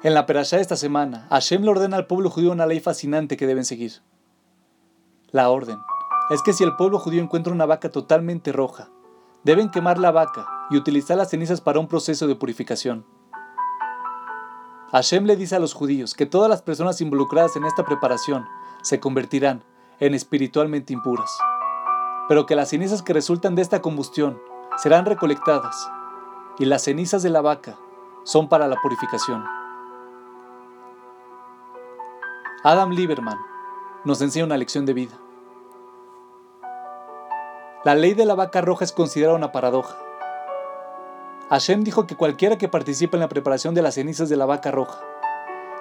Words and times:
En 0.00 0.14
la 0.14 0.26
perashá 0.26 0.56
de 0.56 0.62
esta 0.62 0.76
semana, 0.76 1.26
Hashem 1.28 1.62
le 1.62 1.70
ordena 1.70 1.96
al 1.96 2.06
pueblo 2.06 2.30
judío 2.30 2.52
una 2.52 2.66
ley 2.66 2.78
fascinante 2.78 3.36
que 3.36 3.48
deben 3.48 3.64
seguir. 3.64 3.94
La 5.32 5.50
orden 5.50 5.78
es 6.30 6.40
que 6.42 6.52
si 6.52 6.62
el 6.62 6.76
pueblo 6.76 7.00
judío 7.00 7.20
encuentra 7.20 7.52
una 7.52 7.66
vaca 7.66 7.90
totalmente 7.90 8.52
roja, 8.52 8.90
deben 9.42 9.72
quemar 9.72 9.98
la 9.98 10.12
vaca 10.12 10.46
y 10.70 10.76
utilizar 10.76 11.16
las 11.16 11.30
cenizas 11.30 11.60
para 11.60 11.80
un 11.80 11.88
proceso 11.88 12.28
de 12.28 12.36
purificación. 12.36 13.04
Hashem 14.92 15.24
le 15.24 15.34
dice 15.34 15.56
a 15.56 15.58
los 15.58 15.74
judíos 15.74 16.14
que 16.14 16.26
todas 16.26 16.48
las 16.48 16.62
personas 16.62 17.00
involucradas 17.00 17.56
en 17.56 17.64
esta 17.64 17.84
preparación 17.84 18.46
se 18.82 19.00
convertirán 19.00 19.64
en 19.98 20.14
espiritualmente 20.14 20.92
impuras, 20.92 21.36
pero 22.28 22.46
que 22.46 22.54
las 22.54 22.68
cenizas 22.68 23.02
que 23.02 23.14
resultan 23.14 23.56
de 23.56 23.62
esta 23.62 23.82
combustión 23.82 24.40
serán 24.76 25.06
recolectadas 25.06 25.90
y 26.60 26.66
las 26.66 26.84
cenizas 26.84 27.24
de 27.24 27.30
la 27.30 27.40
vaca 27.40 27.76
son 28.22 28.48
para 28.48 28.68
la 28.68 28.76
purificación. 28.80 29.57
Adam 32.64 32.90
Lieberman 32.90 33.38
nos 34.04 34.20
enseña 34.20 34.44
una 34.44 34.56
lección 34.56 34.84
de 34.84 34.92
vida. 34.92 35.16
La 37.84 37.94
ley 37.94 38.14
de 38.14 38.26
la 38.26 38.34
vaca 38.34 38.60
roja 38.60 38.84
es 38.84 38.90
considerada 38.90 39.36
una 39.36 39.52
paradoja. 39.52 39.96
Hashem 41.50 41.84
dijo 41.84 42.08
que 42.08 42.16
cualquiera 42.16 42.58
que 42.58 42.68
participe 42.68 43.16
en 43.16 43.20
la 43.20 43.28
preparación 43.28 43.76
de 43.76 43.82
las 43.82 43.94
cenizas 43.94 44.28
de 44.28 44.36
la 44.36 44.44
vaca 44.44 44.72
roja, 44.72 45.00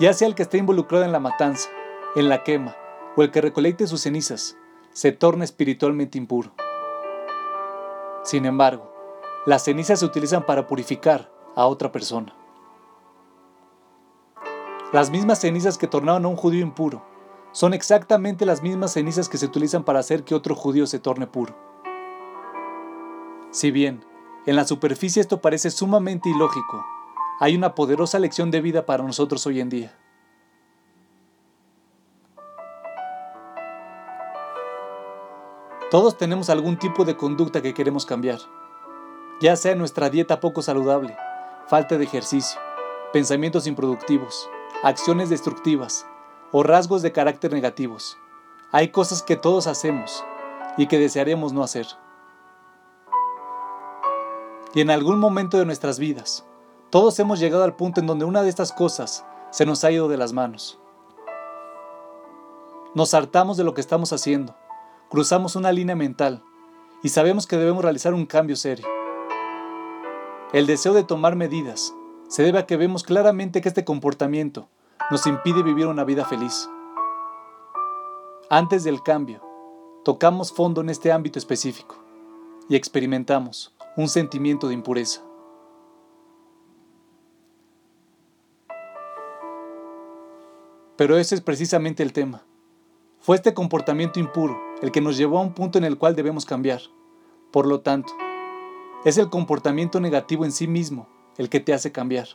ya 0.00 0.14
sea 0.14 0.26
el 0.26 0.34
que 0.34 0.44
esté 0.44 0.56
involucrado 0.56 1.04
en 1.04 1.12
la 1.12 1.20
matanza, 1.20 1.68
en 2.16 2.30
la 2.30 2.42
quema 2.42 2.74
o 3.16 3.22
el 3.22 3.30
que 3.30 3.42
recolecte 3.42 3.86
sus 3.86 4.00
cenizas, 4.00 4.56
se 4.92 5.12
torna 5.12 5.44
espiritualmente 5.44 6.16
impuro. 6.16 6.52
Sin 8.22 8.46
embargo, 8.46 8.90
las 9.44 9.62
cenizas 9.62 10.00
se 10.00 10.06
utilizan 10.06 10.46
para 10.46 10.66
purificar 10.66 11.30
a 11.54 11.66
otra 11.66 11.92
persona. 11.92 12.34
Las 14.92 15.10
mismas 15.10 15.40
cenizas 15.40 15.78
que 15.78 15.86
tornaron 15.86 16.26
a 16.26 16.28
un 16.28 16.36
judío 16.36 16.60
impuro 16.60 17.02
son 17.52 17.72
exactamente 17.72 18.44
las 18.44 18.62
mismas 18.62 18.92
cenizas 18.92 19.30
que 19.30 19.38
se 19.38 19.46
utilizan 19.46 19.84
para 19.84 20.00
hacer 20.00 20.22
que 20.22 20.34
otro 20.34 20.54
judío 20.54 20.86
se 20.86 20.98
torne 20.98 21.26
puro. 21.26 21.56
Si 23.50 23.70
bien, 23.70 24.04
en 24.44 24.54
la 24.54 24.66
superficie 24.66 25.22
esto 25.22 25.40
parece 25.40 25.70
sumamente 25.70 26.28
ilógico, 26.28 26.84
hay 27.40 27.56
una 27.56 27.74
poderosa 27.74 28.18
lección 28.18 28.50
de 28.50 28.60
vida 28.60 28.84
para 28.84 29.02
nosotros 29.02 29.46
hoy 29.46 29.60
en 29.60 29.70
día. 29.70 29.98
Todos 35.90 36.18
tenemos 36.18 36.50
algún 36.50 36.78
tipo 36.78 37.06
de 37.06 37.16
conducta 37.16 37.62
que 37.62 37.72
queremos 37.72 38.04
cambiar, 38.04 38.40
ya 39.40 39.56
sea 39.56 39.74
nuestra 39.74 40.10
dieta 40.10 40.40
poco 40.40 40.60
saludable, 40.60 41.16
falta 41.66 41.96
de 41.96 42.04
ejercicio, 42.04 42.60
pensamientos 43.12 43.66
improductivos, 43.66 44.48
acciones 44.82 45.30
destructivas 45.30 46.06
o 46.50 46.62
rasgos 46.62 47.02
de 47.02 47.12
carácter 47.12 47.52
negativos. 47.52 48.18
Hay 48.72 48.88
cosas 48.88 49.22
que 49.22 49.36
todos 49.36 49.66
hacemos 49.66 50.24
y 50.76 50.86
que 50.86 50.98
desearemos 50.98 51.52
no 51.52 51.62
hacer. 51.62 51.86
Y 54.74 54.80
en 54.80 54.90
algún 54.90 55.18
momento 55.18 55.58
de 55.58 55.66
nuestras 55.66 55.98
vidas, 55.98 56.46
todos 56.90 57.18
hemos 57.18 57.38
llegado 57.38 57.64
al 57.64 57.76
punto 57.76 58.00
en 58.00 58.06
donde 58.06 58.24
una 58.24 58.42
de 58.42 58.48
estas 58.48 58.72
cosas 58.72 59.24
se 59.50 59.66
nos 59.66 59.84
ha 59.84 59.90
ido 59.90 60.08
de 60.08 60.16
las 60.16 60.32
manos. 60.32 60.78
Nos 62.94 63.14
hartamos 63.14 63.56
de 63.56 63.64
lo 63.64 63.74
que 63.74 63.80
estamos 63.80 64.12
haciendo, 64.12 64.54
cruzamos 65.08 65.56
una 65.56 65.72
línea 65.72 65.96
mental 65.96 66.42
y 67.02 67.10
sabemos 67.10 67.46
que 67.46 67.56
debemos 67.56 67.82
realizar 67.82 68.14
un 68.14 68.26
cambio 68.26 68.56
serio. 68.56 68.86
El 70.52 70.66
deseo 70.66 70.92
de 70.92 71.02
tomar 71.02 71.34
medidas 71.36 71.94
se 72.32 72.42
debe 72.42 72.58
a 72.58 72.64
que 72.64 72.78
vemos 72.78 73.02
claramente 73.02 73.60
que 73.60 73.68
este 73.68 73.84
comportamiento 73.84 74.66
nos 75.10 75.26
impide 75.26 75.62
vivir 75.62 75.86
una 75.86 76.02
vida 76.02 76.24
feliz. 76.24 76.66
Antes 78.48 78.84
del 78.84 79.02
cambio, 79.02 79.42
tocamos 80.02 80.50
fondo 80.50 80.80
en 80.80 80.88
este 80.88 81.12
ámbito 81.12 81.38
específico 81.38 82.02
y 82.70 82.76
experimentamos 82.76 83.74
un 83.98 84.08
sentimiento 84.08 84.66
de 84.66 84.72
impureza. 84.72 85.20
Pero 90.96 91.18
ese 91.18 91.34
es 91.34 91.42
precisamente 91.42 92.02
el 92.02 92.14
tema. 92.14 92.46
Fue 93.20 93.36
este 93.36 93.52
comportamiento 93.52 94.20
impuro 94.20 94.58
el 94.80 94.90
que 94.90 95.02
nos 95.02 95.18
llevó 95.18 95.36
a 95.36 95.42
un 95.42 95.52
punto 95.52 95.76
en 95.76 95.84
el 95.84 95.98
cual 95.98 96.16
debemos 96.16 96.46
cambiar. 96.46 96.80
Por 97.50 97.66
lo 97.66 97.82
tanto, 97.82 98.14
es 99.04 99.18
el 99.18 99.28
comportamiento 99.28 100.00
negativo 100.00 100.46
en 100.46 100.52
sí 100.52 100.66
mismo 100.66 101.08
el 101.38 101.48
que 101.48 101.60
te 101.60 101.72
hace 101.72 101.92
cambiar. 101.92 102.28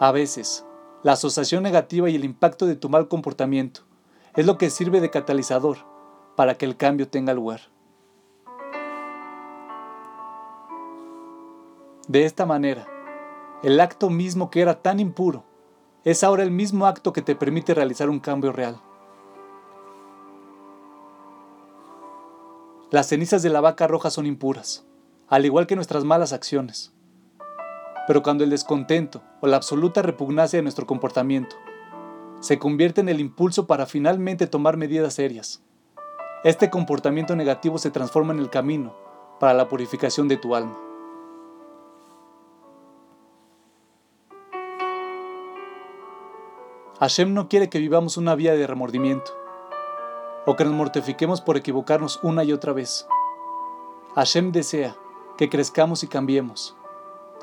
A 0.00 0.12
veces, 0.12 0.64
la 1.02 1.12
asociación 1.12 1.62
negativa 1.62 2.08
y 2.08 2.16
el 2.16 2.24
impacto 2.24 2.66
de 2.66 2.76
tu 2.76 2.88
mal 2.88 3.08
comportamiento 3.08 3.82
es 4.36 4.46
lo 4.46 4.58
que 4.58 4.70
sirve 4.70 5.00
de 5.00 5.10
catalizador 5.10 5.78
para 6.36 6.54
que 6.54 6.66
el 6.66 6.76
cambio 6.76 7.08
tenga 7.08 7.34
lugar. 7.34 7.60
De 12.06 12.24
esta 12.24 12.46
manera, 12.46 12.86
el 13.62 13.80
acto 13.80 14.08
mismo 14.08 14.50
que 14.50 14.60
era 14.60 14.80
tan 14.80 15.00
impuro 15.00 15.44
es 16.04 16.24
ahora 16.24 16.42
el 16.42 16.50
mismo 16.50 16.86
acto 16.86 17.12
que 17.12 17.22
te 17.22 17.34
permite 17.34 17.74
realizar 17.74 18.08
un 18.08 18.20
cambio 18.20 18.52
real. 18.52 18.80
Las 22.90 23.08
cenizas 23.08 23.42
de 23.42 23.50
la 23.50 23.60
vaca 23.60 23.86
roja 23.86 24.10
son 24.10 24.24
impuras, 24.24 24.86
al 25.28 25.44
igual 25.44 25.66
que 25.66 25.76
nuestras 25.76 26.04
malas 26.04 26.32
acciones. 26.32 26.92
Pero 28.06 28.22
cuando 28.22 28.44
el 28.44 28.50
descontento 28.50 29.22
o 29.40 29.46
la 29.46 29.56
absoluta 29.56 30.00
repugnancia 30.00 30.58
de 30.58 30.62
nuestro 30.62 30.86
comportamiento 30.86 31.56
se 32.40 32.58
convierte 32.58 33.00
en 33.00 33.08
el 33.08 33.20
impulso 33.20 33.66
para 33.66 33.86
finalmente 33.86 34.46
tomar 34.46 34.76
medidas 34.76 35.14
serias, 35.14 35.62
este 36.44 36.70
comportamiento 36.70 37.36
negativo 37.36 37.78
se 37.78 37.90
transforma 37.90 38.32
en 38.32 38.38
el 38.38 38.48
camino 38.48 38.94
para 39.38 39.54
la 39.54 39.68
purificación 39.68 40.28
de 40.28 40.36
tu 40.36 40.54
alma. 40.54 40.78
Hashem 47.00 47.32
no 47.34 47.48
quiere 47.48 47.68
que 47.68 47.78
vivamos 47.78 48.16
una 48.16 48.34
vida 48.34 48.54
de 48.54 48.66
remordimiento 48.66 49.30
o 50.46 50.56
que 50.56 50.64
nos 50.64 50.72
mortifiquemos 50.72 51.40
por 51.40 51.56
equivocarnos 51.56 52.18
una 52.22 52.42
y 52.42 52.52
otra 52.52 52.72
vez. 52.72 53.06
Hashem 54.14 54.50
desea 54.50 54.96
que 55.38 55.48
crezcamos 55.48 56.02
y 56.02 56.08
cambiemos 56.08 56.76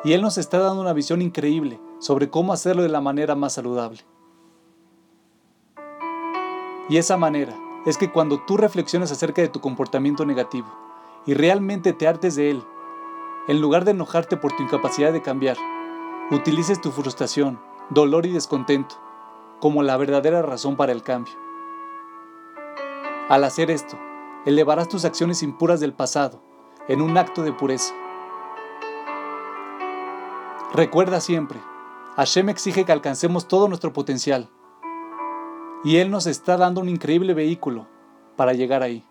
y 0.06 0.13
Él 0.13 0.22
nos 0.22 0.38
está 0.38 0.59
dando 0.59 0.81
una 0.81 0.94
visión 0.94 1.23
increíble 1.23 1.79
sobre 1.97 2.29
cómo 2.29 2.53
hacerlo 2.53 2.83
de 2.83 2.89
la 2.89 3.01
manera 3.01 3.33
más 3.33 3.53
saludable. 3.53 4.01
Y 6.88 6.97
esa 6.97 7.17
manera 7.17 7.57
es 7.88 7.97
que 7.97 8.11
cuando 8.11 8.39
tú 8.45 8.56
reflexiones 8.56 9.11
acerca 9.11 9.41
de 9.41 9.47
tu 9.47 9.61
comportamiento 9.61 10.23
negativo 10.23 10.67
y 11.25 11.33
realmente 11.33 11.91
te 11.91 12.07
hartes 12.07 12.35
de 12.35 12.51
él, 12.51 12.63
en 13.47 13.59
lugar 13.59 13.83
de 13.83 13.91
enojarte 13.91 14.38
por 14.38 14.56
tu 14.56 14.62
incapacidad 14.62 15.12
de 15.12 15.23
cambiar, 15.23 15.57
utilices 16.29 16.79
tu 16.79 16.91
frustración, 16.91 17.59
dolor 17.89 18.27
y 18.27 18.31
descontento 18.31 18.95
como 19.59 19.81
la 19.81 19.97
verdadera 19.97 20.44
razón 20.44 20.75
para 20.75 20.91
el 20.91 21.01
cambio. 21.01 21.33
Al 23.27 23.44
hacer 23.44 23.72
esto, 23.72 23.97
elevarás 24.45 24.88
tus 24.88 25.03
acciones 25.03 25.41
impuras 25.41 25.79
del 25.79 25.94
pasado 25.94 26.44
en 26.88 27.01
un 27.01 27.18
acto 27.18 27.44
de 27.44 27.51
pureza 27.51 27.94
Recuerda 30.75 31.22
siempre, 31.22 31.62
Hashem 32.18 32.50
exige 32.50 32.84
que 32.84 32.91
alcancemos 32.91 33.47
todo 33.47 33.69
nuestro 33.69 33.94
potencial 33.94 34.50
y 35.85 35.97
Él 35.97 36.12
nos 36.12 36.28
está 36.28 36.57
dando 36.57 36.81
un 36.81 36.90
increíble 36.90 37.34
vehículo 37.34 37.88
para 38.35 38.51
llegar 38.51 38.84
ahí. 38.84 39.06